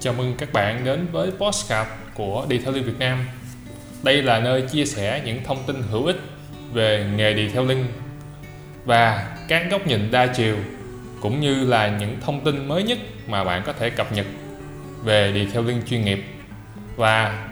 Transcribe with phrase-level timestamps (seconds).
[0.00, 3.18] Chào mừng các bạn đến với Postcard của Detailing Việt Nam.
[4.02, 6.16] Đây là nơi chia sẻ những thông tin hữu ích
[6.72, 7.86] về nghề detailing
[8.84, 10.56] và các góc nhìn đa chiều
[11.20, 14.26] cũng như là những thông tin mới nhất mà bạn có thể cập nhật
[15.04, 16.24] về detailing chuyên nghiệp.
[16.96, 17.48] Và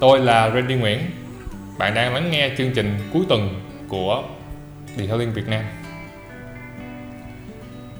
[0.00, 1.00] tôi là Randy Nguyễn.
[1.78, 4.24] Bạn đang lắng nghe chương trình cuối tuần của
[4.96, 5.64] Detailing Việt Nam.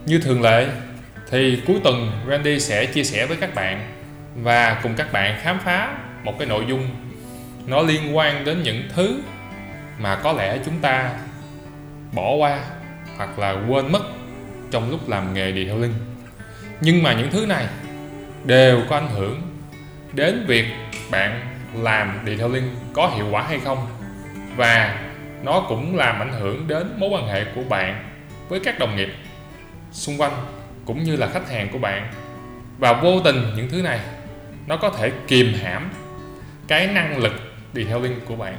[0.07, 0.69] Như thường lệ,
[1.31, 3.93] thì cuối tuần Randy sẽ chia sẻ với các bạn
[4.37, 6.91] và cùng các bạn khám phá một cái nội dung
[7.67, 9.23] nó liên quan đến những thứ
[9.99, 11.11] mà có lẽ chúng ta
[12.13, 12.59] bỏ qua
[13.17, 14.03] hoặc là quên mất
[14.71, 15.95] trong lúc làm nghề detailing
[16.81, 17.67] nhưng mà những thứ này
[18.45, 19.43] đều có ảnh hưởng
[20.13, 20.65] đến việc
[21.11, 21.41] bạn
[21.75, 23.87] làm detailing có hiệu quả hay không.
[24.57, 25.01] Và
[25.43, 28.11] nó cũng làm ảnh hưởng đến mối quan hệ của bạn
[28.49, 29.09] với các đồng nghiệp
[29.93, 30.33] xung quanh
[30.85, 32.13] cũng như là khách hàng của bạn.
[32.79, 34.01] Và vô tình những thứ này,
[34.67, 35.91] nó có thể kìm hãm
[36.69, 37.33] cái năng lực
[37.75, 38.57] detailing của bạn.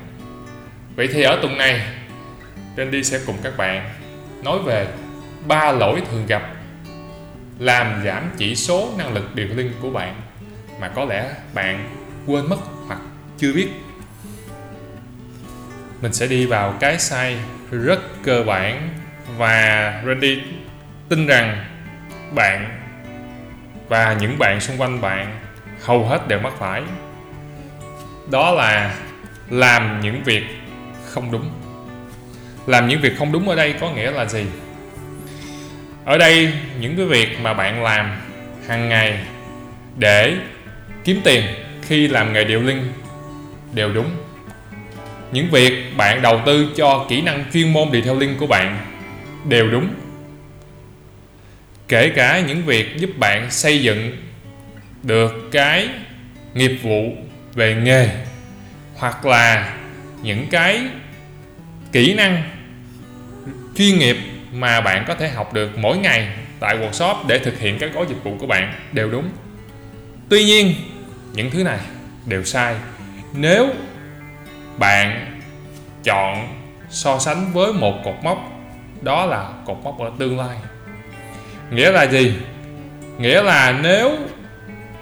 [0.96, 1.82] Vậy thì ở tuần này,
[2.78, 3.90] Randy sẽ cùng các bạn
[4.44, 4.88] nói về
[5.48, 6.54] ba lỗi thường gặp
[7.60, 10.22] làm giảm chỉ số năng lực detailing của bạn
[10.80, 11.90] mà có lẽ bạn
[12.28, 13.00] quên mất hoặc
[13.38, 13.68] chưa biết.
[16.02, 17.38] Mình sẽ đi vào cái sai
[17.72, 18.90] rất cơ bản
[19.38, 20.42] và Randy
[21.10, 21.66] tin rằng
[22.36, 22.80] bạn
[23.90, 25.40] và những bạn xung quanh bạn
[25.82, 26.82] hầu hết đều mắc phải.
[28.32, 28.96] Đó là
[29.50, 30.44] làm những việc
[31.06, 31.52] không đúng.
[32.68, 34.46] Làm những việc không đúng ở đây có nghĩa là gì?
[36.06, 38.12] Ở đây, những cái việc mà bạn làm
[38.68, 39.20] hàng ngày
[39.98, 40.36] để
[41.04, 41.44] kiếm tiền
[41.82, 42.94] khi làm nghề điều linh
[43.74, 44.10] đều đúng.
[45.32, 48.78] Những việc bạn đầu tư cho kỹ năng chuyên môn detailing của bạn
[49.46, 49.90] đều đúng
[51.92, 54.18] kể cả những việc giúp bạn xây dựng
[55.04, 55.90] được cái
[56.54, 57.16] nghiệp vụ
[57.54, 58.10] về nghề,
[58.96, 59.78] hoặc là
[60.22, 60.82] những cái
[61.92, 62.44] kỹ năng,
[63.76, 64.18] chuyên nghiệp
[64.54, 66.28] mà bạn có thể học được mỗi ngày
[66.60, 69.30] tại workshop để thực hiện các gói dịch vụ của bạn, đều đúng.
[70.30, 70.74] Tuy nhiên,
[71.34, 71.80] những thứ này
[72.26, 72.76] đều sai.
[73.34, 73.70] Nếu
[74.78, 75.40] bạn
[76.04, 76.48] chọn
[76.90, 78.38] so sánh với một cột mốc,
[79.02, 80.58] đó là cột mốc ở tương lai
[81.72, 82.34] nghĩa là gì?
[83.18, 84.18] Nghĩa là nếu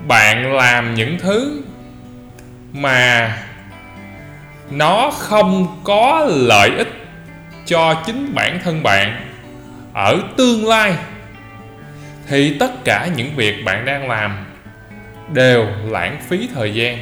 [0.08, 1.62] bạn làm những thứ
[2.74, 3.38] mà
[4.72, 6.88] nó không có lợi ích
[7.66, 9.26] cho chính bản thân bạn
[9.94, 10.94] ở tương lai,
[12.28, 14.46] thì tất cả những việc bạn đang làm
[15.34, 16.98] đều lãng phí thời gian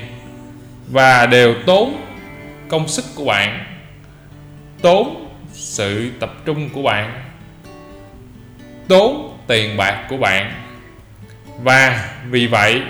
[0.88, 2.02] và đều tốn
[2.68, 3.66] công sức của bạn,
[4.82, 7.24] tốn sự tập trung của bạn,
[8.88, 10.52] tốn tiền bạc của bạn.
[11.64, 12.82] Và vì vậy,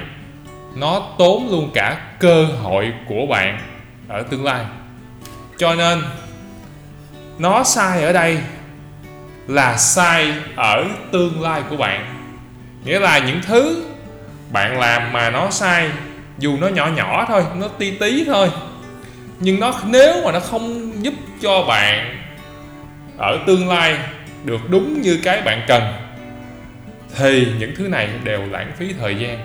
[0.75, 3.59] nó tốn luôn cả cơ hội của bạn
[4.07, 4.65] ở tương lai.
[5.57, 6.03] Cho nên,
[7.37, 8.37] nó sai ở đây
[9.47, 12.05] là sai ở tương lai của bạn.
[12.85, 13.83] Nghĩa là những thứ
[14.51, 15.89] bạn làm mà nó sai,
[16.37, 18.49] dù nó nhỏ nhỏ thôi, nó ti tí thôi,
[19.39, 22.17] nhưng nó nếu mà nó không giúp cho bạn
[23.17, 23.97] ở tương lai
[24.43, 25.83] được đúng như cái bạn cần
[27.15, 29.39] thì những thứ này đều lãng phí thời gian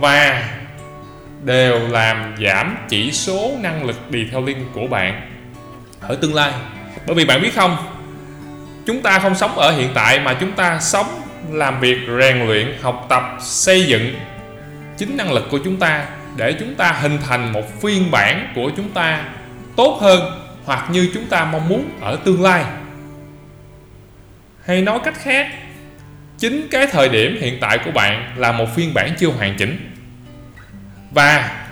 [0.00, 0.48] và
[1.44, 5.30] đều làm giảm chỉ số năng lực detailing của bạn
[6.00, 6.52] ở tương lai.
[7.06, 7.76] Bởi vì bạn biết không,
[8.86, 11.06] chúng ta không sống ở hiện tại mà chúng ta sống
[11.50, 14.14] làm việc, rèn luyện, học tập, xây dựng
[14.96, 18.70] chính năng lực của chúng ta để chúng ta hình thành một phiên bản của
[18.76, 19.24] chúng ta
[19.76, 20.20] tốt hơn
[20.64, 22.64] hoặc như chúng ta mong muốn ở tương lai.
[24.64, 25.46] Hay nói cách khác
[26.38, 29.90] chính cái thời điểm hiện tại của bạn là một phiên bản chưa hoàn chỉnh.
[31.10, 31.64] Và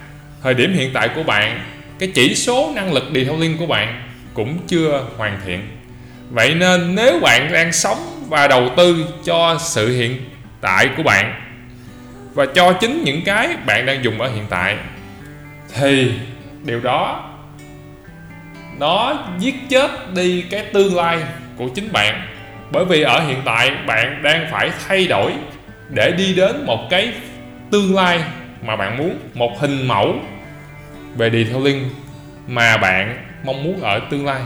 [0.43, 1.60] thời điểm hiện tại của bạn,
[1.98, 4.03] cái chỉ số năng lực detailing của bạn
[4.34, 5.69] cũng chưa hoàn thiện.
[6.31, 10.17] Vậy nên nếu bạn đang sống và đầu tư cho sự hiện
[10.61, 11.35] tại của bạn
[12.35, 14.76] và cho chính những cái bạn đang dùng ở hiện tại,
[15.75, 16.12] thì
[16.64, 17.31] điều đó
[18.79, 21.19] nó giết chết đi cái tương lai
[21.56, 22.26] của chính bạn
[22.72, 25.32] bởi vì ở hiện tại bạn đang phải thay đổi
[25.88, 27.12] để đi đến một cái
[27.70, 28.20] tương lai
[28.62, 30.14] mà bạn muốn, một hình mẫu
[31.17, 31.90] về detailing
[32.46, 34.40] mà bạn mong muốn ở tương lai.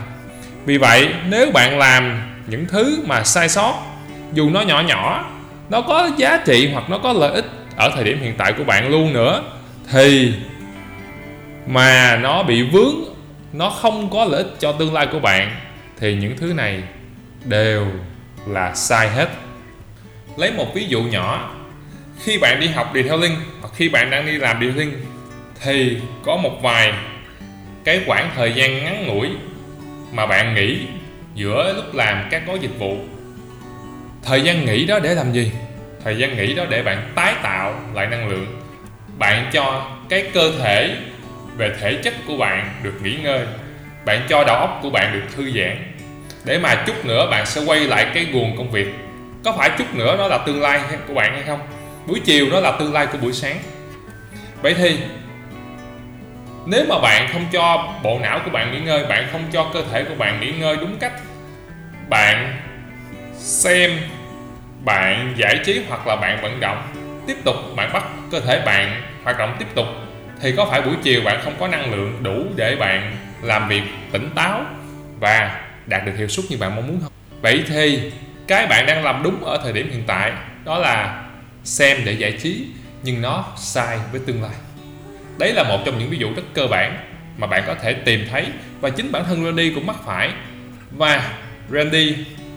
[0.64, 3.74] Vì vậy, nếu bạn làm những thứ mà sai sót,
[4.32, 5.30] dù nó nhỏ nhỏ,
[5.70, 7.44] nó có giá trị hoặc nó có lợi ích
[7.76, 9.42] ở thời điểm hiện tại của bạn luôn nữa,
[9.92, 10.32] thì
[11.66, 12.94] mà nó bị vướng,
[13.52, 15.56] nó không có lợi ích cho tương lai của bạn,
[16.00, 16.82] thì những thứ này
[17.44, 17.86] đều
[18.46, 19.28] là sai hết.
[20.36, 21.54] Lấy một ví dụ nhỏ.
[22.22, 24.92] Khi bạn đi học detailing hoặc khi bạn đang đi làm detailing
[25.60, 26.92] thì có một vài
[27.84, 29.28] cái khoảng thời gian ngắn ngủi
[30.12, 30.78] mà bạn nghỉ
[31.34, 32.96] giữa lúc làm các gói dịch vụ.
[34.22, 35.52] Thời gian nghỉ đó để làm gì?
[36.04, 38.60] Thời gian nghỉ đó để bạn tái tạo lại năng lượng.
[39.18, 40.96] Bạn cho cái cơ thể
[41.56, 43.46] về thể chất của bạn được nghỉ ngơi.
[44.04, 45.93] Bạn cho đầu óc của bạn được thư giãn
[46.44, 48.94] để mà chút nữa bạn sẽ quay lại cái guồng công việc.
[49.44, 51.60] Có phải chút nữa nó là tương lai của bạn hay không?
[52.06, 53.56] Buổi chiều nó là tương lai của buổi sáng.
[54.62, 54.98] Vậy thì,
[56.66, 59.82] nếu mà bạn không cho bộ não của bạn nghỉ ngơi, bạn không cho cơ
[59.92, 61.12] thể của bạn nghỉ ngơi đúng cách,
[62.08, 62.62] bạn
[63.34, 63.90] xem,
[64.84, 66.82] bạn giải trí hoặc là bạn vận động,
[67.26, 69.86] tiếp tục bạn bắt cơ thể bạn hoạt động tiếp tục,
[70.40, 73.82] thì có phải buổi chiều bạn không có năng lượng đủ để bạn làm việc
[74.12, 74.60] tỉnh táo
[75.20, 77.12] và đạt được hiệu suất như bạn mong muốn không?
[77.40, 78.12] Vậy thì,
[78.46, 80.32] cái bạn đang làm đúng ở thời điểm hiện tại,
[80.64, 81.24] đó là
[81.64, 82.66] xem để giải trí,
[83.02, 84.54] nhưng nó sai với tương lai.
[85.38, 86.98] Đấy là một trong những ví dụ rất cơ bản
[87.38, 88.46] mà bạn có thể tìm thấy
[88.80, 90.30] và chính bản thân Randy cũng mắc phải.
[90.90, 91.32] Và
[91.70, 92.16] Randy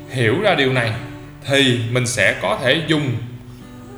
[0.09, 0.91] hiểu ra điều này
[1.45, 3.17] thì mình sẽ có thể dùng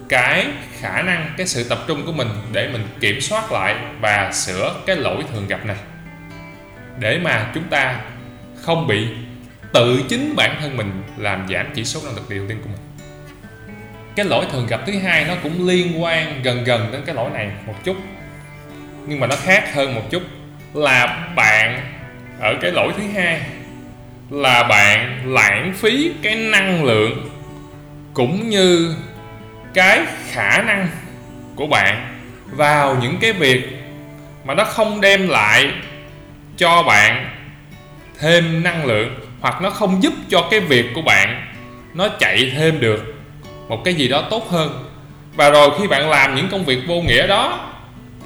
[0.09, 0.45] cái
[0.79, 4.75] khả năng, cái sự tập trung của mình để mình kiểm soát lại và sửa
[4.85, 5.77] cái lỗi thường gặp này.
[6.99, 8.01] Để mà chúng ta
[8.61, 9.07] không bị
[9.73, 13.07] tự chính bản thân mình làm giảm chỉ số năng lực điều tiên của mình.
[14.15, 17.29] Cái lỗi thường gặp thứ hai nó cũng liên quan gần gần đến cái lỗi
[17.33, 17.97] này một chút.
[19.07, 20.23] Nhưng mà nó khác hơn một chút
[20.73, 21.81] là bạn,
[22.39, 23.41] ở cái lỗi thứ hai
[24.29, 27.29] là bạn lãng phí cái năng lượng
[28.13, 28.95] cũng như
[29.73, 30.01] cái
[30.31, 30.87] khả năng
[31.55, 33.67] của bạn vào những cái việc
[34.43, 35.71] mà nó không đem lại
[36.57, 37.38] cho bạn
[38.19, 41.45] thêm năng lượng, hoặc nó không giúp cho cái việc của bạn
[41.93, 43.15] nó chạy thêm được
[43.67, 44.85] một cái gì đó tốt hơn.
[45.35, 47.69] Và rồi khi bạn làm những công việc vô nghĩa đó,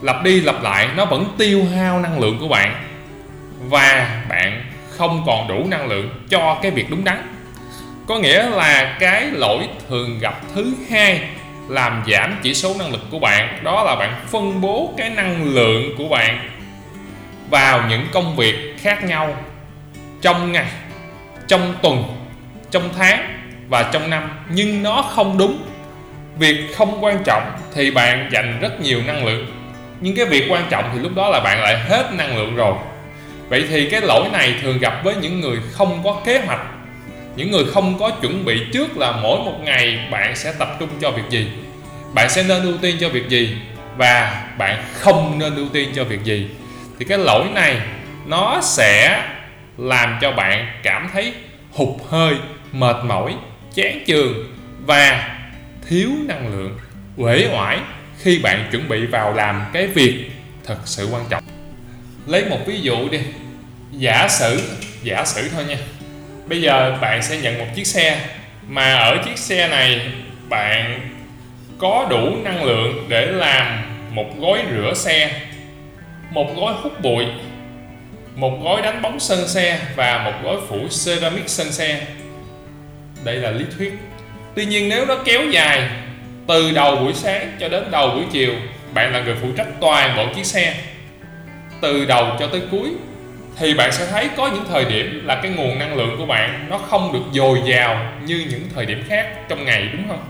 [0.01, 2.75] lặp đi lặp lại, nó vẫn tiêu hao năng lượng của bạn.
[3.59, 7.17] Và bạn không còn đủ năng lượng cho cái việc đúng đắn.
[8.07, 11.21] Có nghĩa là cái lỗi thường gặp thứ hai
[11.69, 15.43] làm giảm chỉ số năng lực của bạn, đó là bạn phân bố cái năng
[15.43, 16.49] lượng của bạn
[17.49, 19.35] vào những công việc khác nhau
[20.23, 20.67] trong ngày,
[21.47, 22.03] trong tuần,
[22.71, 23.39] trong tháng
[23.69, 24.29] và trong năm.
[24.49, 25.63] Nhưng nó không đúng.
[26.37, 29.47] Việc không quan trọng thì bạn dành rất nhiều năng lượng.
[30.01, 32.73] Nhưng cái việc quan trọng thì lúc đó là bạn lại hết năng lượng rồi.
[33.49, 36.61] Vậy thì cái lỗi này thường gặp với những người không có kế hoạch,
[37.35, 40.89] những người không có chuẩn bị trước là mỗi một ngày bạn sẽ tập trung
[41.01, 41.47] cho việc gì.
[42.13, 43.57] Bạn sẽ nên ưu tiên cho việc gì
[43.97, 46.47] và bạn không nên ưu tiên cho việc gì.
[46.99, 47.77] Thì cái lỗi này
[48.25, 49.23] nó sẽ
[49.77, 51.33] làm cho bạn cảm thấy
[51.71, 52.35] hụt hơi,
[52.71, 53.35] mệt mỏi,
[53.75, 54.33] chán chường
[54.85, 55.37] và
[55.89, 56.77] thiếu năng lượng,
[57.17, 57.79] uể oải
[58.19, 60.31] khi bạn chuẩn bị vào làm cái việc
[60.65, 61.43] thật sự quan trọng.
[62.27, 63.19] Lấy một ví dụ đi.
[63.91, 64.61] Giả sử
[65.03, 65.77] giả sử thôi nha.
[66.45, 68.25] Bây giờ bạn sẽ nhận một chiếc xe
[68.67, 70.01] mà ở chiếc xe này
[70.49, 71.09] bạn
[71.77, 73.81] có đủ năng lượng để làm
[74.11, 75.41] một gói rửa xe,
[76.31, 77.25] một gói hút bụi
[78.35, 82.01] một gói đánh bóng sân xe và một gói phủ ceramic sân xe.
[83.23, 83.93] Đây là lý thuyết.
[84.55, 85.89] Tuy nhiên nếu nó kéo dài
[86.47, 88.53] từ đầu buổi sáng cho đến đầu buổi chiều,
[88.93, 90.75] bạn là người phụ trách toàn bộ chiếc xe.
[91.81, 92.89] Từ đầu cho tới cuối,
[93.59, 96.65] thì bạn sẽ thấy có những thời điểm là cái nguồn năng lượng của bạn
[96.69, 100.23] nó không được dồi dào như những thời điểm khác trong ngày, đúng không?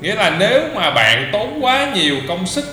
[0.00, 2.64] Nghĩa là nếu mà bạn tốn quá nhiều công sức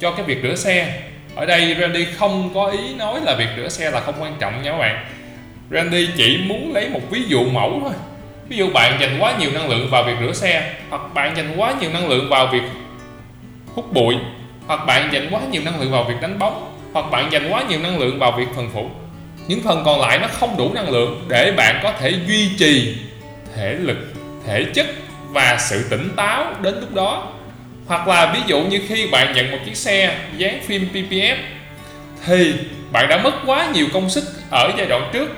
[0.00, 1.00] cho cái việc rửa xe
[1.36, 4.62] ở đây Randy không có ý nói là việc rửa xe là không quan trọng
[4.62, 5.04] nha các bạn.
[5.70, 7.92] Randy chỉ muốn lấy một ví dụ mẫu thôi.
[8.48, 11.54] Ví dụ bạn dành quá nhiều năng lượng vào việc rửa xe, hoặc bạn dành
[11.56, 12.62] quá nhiều năng lượng vào việc
[13.74, 14.14] hút bụi,
[14.66, 17.62] hoặc bạn dành quá nhiều năng lượng vào việc đánh bóng, hoặc bạn dành quá
[17.68, 18.90] nhiều năng lượng vào việc phần phụ
[19.48, 22.96] những phần còn lại nó không đủ năng lượng để bạn có thể duy trì
[23.56, 23.96] thể lực,
[24.46, 24.86] thể chất
[25.30, 27.32] và sự tỉnh táo đến lúc đó
[27.92, 31.36] hoặc là ví dụ như khi bạn nhận một chiếc xe dán phim PPF
[32.26, 32.54] thì
[32.92, 35.36] bạn đã mất quá nhiều công sức ở giai đoạn trước,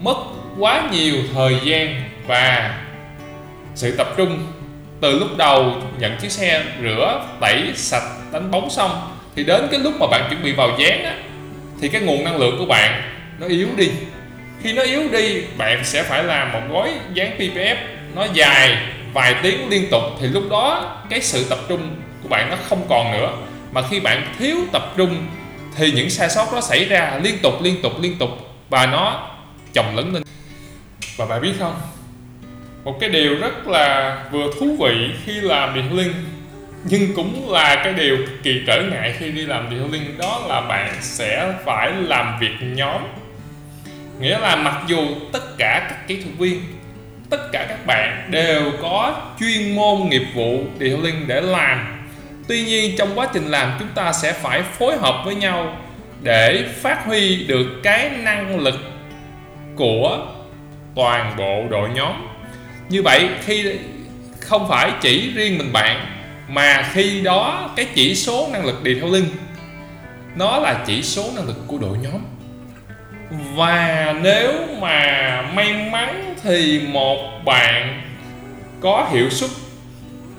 [0.00, 0.16] mất
[0.58, 2.74] quá nhiều thời gian và
[3.74, 4.46] sự tập trung
[5.00, 9.16] từ lúc đầu nhận chiếc xe rửa, tẩy, sạch đánh bóng xong.
[9.36, 11.14] Thì đến cái lúc mà bạn chuẩn bị vào dán á,
[11.80, 13.02] thì cái nguồn năng lượng của bạn
[13.40, 13.90] nó yếu đi.
[14.62, 17.76] Khi nó yếu đi, bạn sẽ phải làm một gói dán PPF
[18.14, 18.76] nó dài
[19.12, 22.86] vài tiếng liên tục thì lúc đó cái sự tập trung của bạn nó không
[22.88, 23.32] còn nữa.
[23.72, 25.26] Mà khi bạn thiếu tập trung
[25.76, 28.30] thì những sai sót đó xảy ra liên tục liên tục liên tục
[28.70, 29.28] và nó
[29.72, 30.22] chồng lấn lên.
[31.16, 31.74] Và bạn biết không?
[32.84, 36.12] Một cái điều rất là vừa thú vị khi làm detailing
[36.84, 40.60] nhưng cũng là cái điều cực kỳ trở ngại khi đi làm detailing đó là
[40.60, 43.02] bạn sẽ phải làm việc nhóm.
[44.20, 44.98] Nghĩa là mặc dù
[45.32, 46.60] tất cả các kỹ thuật viên
[47.32, 52.06] tất cả các bạn đều có chuyên môn nghiệp vụ detailing để làm.
[52.48, 55.76] Tuy nhiên, trong quá trình làm, chúng ta sẽ phải phối hợp với nhau
[56.22, 58.74] để phát huy được cái năng lực
[59.76, 60.26] của
[60.94, 62.12] toàn bộ đội nhóm.
[62.88, 63.64] Như vậy, khi
[64.40, 66.06] không phải chỉ riêng mình bạn,
[66.48, 69.26] mà khi đó cái chỉ số năng lực detailing
[70.36, 72.20] nó là chỉ số năng lực của đội nhóm
[73.54, 78.02] và nếu mà may mắn thì một bạn
[78.80, 79.50] có hiệu suất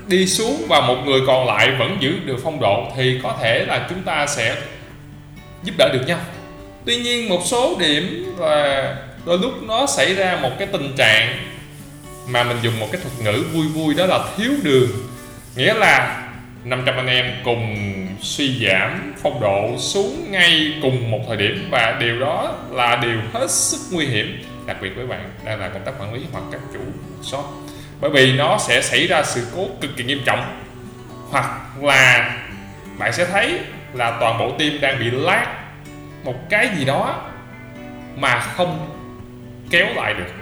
[0.06, 3.64] đi xuống và một người còn lại vẫn giữ được phong độ thì có thể
[3.64, 4.56] là chúng ta sẽ
[5.62, 6.18] giúp đỡ được nhau.
[6.84, 11.38] Tuy nhiên, một số điểm là đôi lúc nó xảy ra một cái tình trạng
[12.28, 14.88] mà mình dùng một cái thuật ngữ vui vui đó là thiếu đường.
[15.56, 16.22] Nghĩa là
[16.64, 17.76] 500 anh em cùng
[18.20, 23.20] suy giảm phong độ xuống ngay cùng một thời điểm và điều đó là điều
[23.32, 26.44] hết sức nguy hiểm, đặc biệt với bạn đang là công tác quản lý hoặc
[26.52, 26.80] các chủ
[27.22, 27.44] shop.
[28.00, 30.60] Bởi vì nó sẽ xảy ra sự cố cực kỳ nghiêm trọng.
[31.30, 32.36] Hoặc là
[32.98, 33.60] bạn sẽ thấy
[33.94, 35.46] là toàn bộ team đang bị lát
[36.24, 37.30] một cái gì đó
[38.16, 38.90] mà không
[39.70, 40.32] kéo lại được.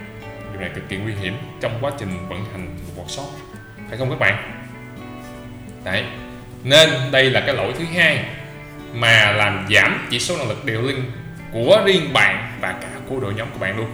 [0.51, 3.27] Điều này cực kỳ nguy hiểm trong quá trình vận hành một workshop
[3.89, 4.63] phải không các bạn?
[5.83, 6.03] Đấy
[6.63, 8.25] nên đây là cái lỗi thứ hai
[8.93, 11.11] mà làm giảm chỉ số năng lực điều linh
[11.51, 13.87] của riêng bạn và cả của đội nhóm của bạn luôn.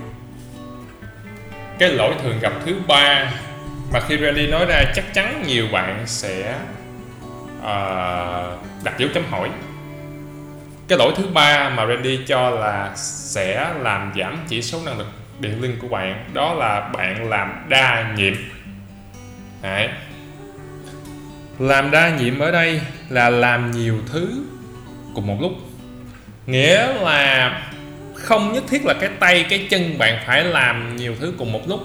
[1.80, 3.32] Cái lỗi thường gặp thứ ba
[3.94, 6.56] mà khi Randy nói ra chắc chắn nhiều bạn sẽ
[7.60, 9.50] uh, đặt dấu chấm hỏi.
[10.88, 15.08] Cái lỗi thứ ba mà Randy cho là sẽ làm giảm chỉ số năng lực
[15.40, 18.34] điện linh của bạn đó là bạn làm đa nhiệm.
[19.62, 19.90] Đấy
[21.60, 24.44] làm đa nhiệm ở đây là làm nhiều thứ
[25.16, 25.52] cùng một lúc.
[26.48, 27.62] Nghĩa là
[28.14, 31.70] không nhất thiết là cái tay, cái chân bạn phải làm nhiều thứ cùng một
[31.70, 31.80] lúc,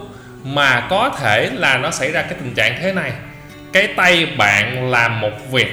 [0.44, 3.12] mà có thể là nó xảy ra cái tình trạng thế này.
[3.72, 5.72] Cái tay bạn làm một việc,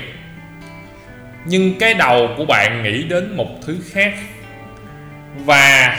[1.46, 4.14] nhưng cái đầu của bạn nghĩ đến một thứ khác.
[5.36, 5.98] Và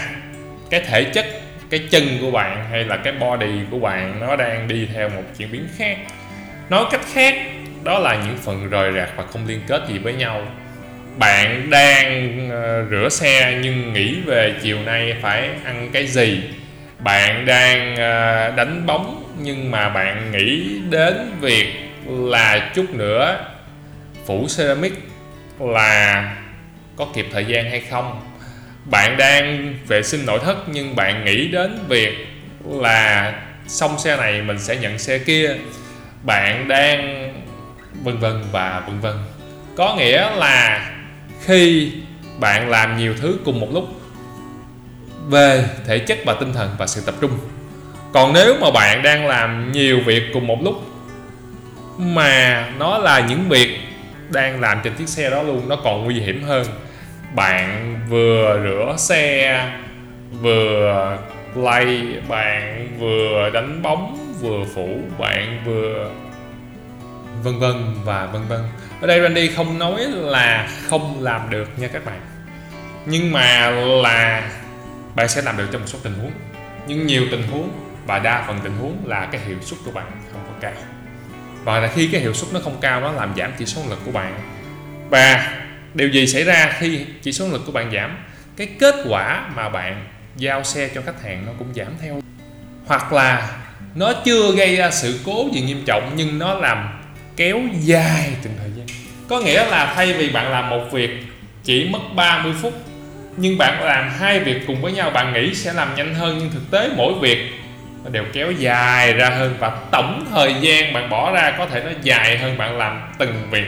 [0.71, 1.27] cái thể chất,
[1.71, 5.23] cái chân của bạn hay là cái body của bạn nó đang đi theo một
[5.39, 5.97] chuyển biến khác.
[6.71, 7.35] Nói cách khác
[7.85, 10.47] đó là những phần rời rạc và không liên kết gì với nhau.
[11.19, 16.41] Bạn đang ờ, rửa xe nhưng nghĩ về chiều nay phải ăn cái gì?
[16.99, 21.67] Bạn đang ờ, đánh bóng nhưng mà bạn nghĩ đến việc
[22.07, 23.45] là chút nữa.
[24.27, 24.93] Phủ ceramic
[25.59, 26.37] là
[26.97, 28.21] có kịp thời gian hay không?
[28.85, 32.27] Bạn đang vệ sinh nội thất nhưng bạn nghĩ đến việc
[32.69, 33.33] là
[33.67, 35.55] xong xe này mình sẽ nhận xe kia.
[36.23, 37.32] Bạn đang
[38.03, 39.15] vân vân và vân vân.
[39.77, 40.91] Có nghĩa là
[41.41, 41.93] khi
[42.41, 43.85] bạn làm nhiều thứ cùng một lúc
[45.29, 47.31] về thể chất và tinh thần và sự tập trung.
[48.13, 50.83] Còn nếu mà bạn đang làm nhiều việc cùng một lúc
[51.99, 53.79] mà nó là những việc
[54.31, 56.67] đang làm trên chiếc xe đó luôn, nó còn nguy hiểm hơn.
[57.35, 59.69] Bạn vừa rửa xe,
[60.41, 61.19] vừa
[61.55, 66.11] lay, bạn vừa đánh bóng, vừa phủ, bạn vừa
[67.43, 68.61] vân vân và vân vân.
[69.01, 72.21] Ở đây Randy không nói là không làm được nha các bạn.
[73.07, 74.51] Nhưng mà là
[75.15, 76.33] bạn sẽ làm được trong một số tình huống.
[76.87, 77.71] Nhưng nhiều tình huống
[78.07, 80.73] và đa phần tình huống là cái hiệu suất của bạn không có cao.
[81.65, 83.99] Và là khi cái hiệu suất nó không cao nó làm giảm chỉ số lực
[84.05, 84.35] của bạn.
[85.11, 85.55] Và
[85.95, 88.17] điều gì xảy ra khi chỉ số lực của bạn giảm?
[88.57, 90.07] Cái kết quả mà bạn
[90.37, 92.21] giao xe cho khách hàng nó cũng giảm theo.
[92.87, 93.59] Hoặc là
[93.95, 97.02] nó chưa gây ra sự cố gì nghiêm trọng nhưng nó làm
[97.37, 98.87] kéo dài từng thời gian.
[99.29, 101.11] Có nghĩa là thay vì bạn làm một việc
[101.65, 102.73] chỉ mất 30 phút,
[103.37, 106.51] nhưng bạn làm hai việc cùng với nhau, bạn nghĩ sẽ làm nhanh hơn, nhưng
[106.51, 107.53] thực tế mỗi việc
[108.05, 111.83] nó đều kéo dài ra hơn và tổng thời gian bạn bỏ ra có thể
[111.85, 113.67] nó dài hơn bạn làm từng việc.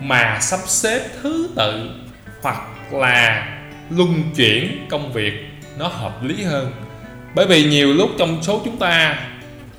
[0.00, 1.90] Mà sắp xếp thứ tự
[2.42, 2.60] hoặc
[2.92, 3.46] là
[3.90, 5.32] luân chuyển công việc
[5.78, 6.72] nó hợp lý hơn.
[7.34, 9.18] Bởi vì nhiều lúc trong số chúng ta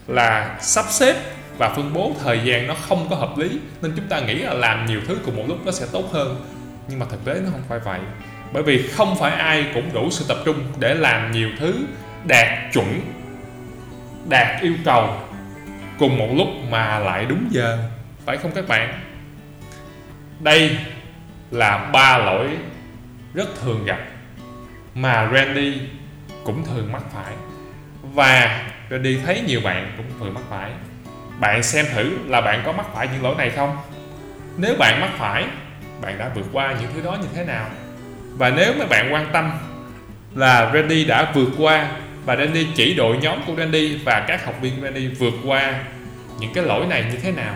[0.08, 1.15] là sắp xếp
[1.58, 4.54] và phân bố thời gian nó không có hợp lý, nên chúng ta nghĩ là
[4.54, 6.46] làm nhiều thứ cùng một lúc nó sẽ tốt hơn.
[6.88, 8.00] Nhưng mà thực tế nó không phải vậy.
[8.54, 11.76] Bởi vì không phải ai cũng đủ sự tập trung để làm nhiều thứ
[12.28, 13.02] đạt chuẩn,
[14.30, 15.10] đạt yêu cầu
[16.00, 17.78] cùng một lúc mà lại đúng giờ.
[18.26, 19.00] Phải không các bạn?
[20.40, 20.78] Đây
[21.52, 22.50] là ba lỗi
[23.34, 24.00] rất thường gặp
[24.96, 25.82] mà Randy
[26.44, 27.34] cũng thường mắc phải.
[28.02, 30.72] Và Randy thấy nhiều bạn cũng thường mắc phải
[31.40, 33.78] bạn xem thử là bạn có mắc phải những lỗi này không?
[34.58, 35.46] Nếu bạn mắc phải,
[36.02, 37.70] bạn đã vượt qua những thứ đó như thế nào?
[38.38, 39.52] Và nếu mà bạn quan tâm
[40.36, 41.88] là Randy đã vượt qua
[42.25, 45.74] và Randy chỉ đội nhóm của Randy và các học viên Randy vượt qua
[46.40, 47.56] những cái lỗi này như thế nào?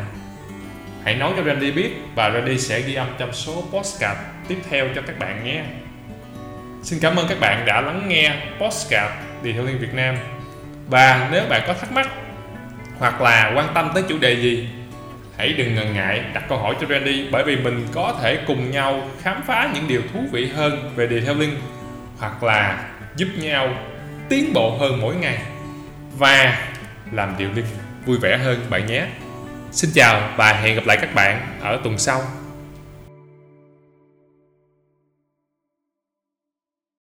[1.04, 4.88] Hãy nói cho Randy biết và Randy sẽ ghi âm trong số postcard tiếp theo
[4.96, 5.64] cho các bạn nhé.
[6.84, 10.16] Xin cảm ơn các bạn đã lắng nghe postcard Detailing Việt Nam.
[10.88, 12.10] Và nếu bạn có thắc mắc
[13.00, 14.68] hoặc là quan tâm tới chủ đề gì
[15.38, 18.72] hãy đừng ngần ngại đặt câu hỏi cho Randy, bởi vì mình có thể cùng
[18.72, 21.56] nhau khám phá những điều thú vị hơn về detailing,
[22.20, 22.86] hoặc là
[23.16, 23.70] giúp nhau
[24.30, 25.38] tiến bộ hơn mỗi ngày
[26.18, 26.58] và
[27.12, 27.66] làm điều linh
[28.06, 29.06] vui vẻ hơn bạn nhé.
[29.72, 32.22] Xin chào và hẹn gặp lại các bạn ở tuần sau.